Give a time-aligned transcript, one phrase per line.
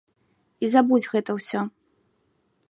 [0.67, 1.61] І забудзь гэта ўсё.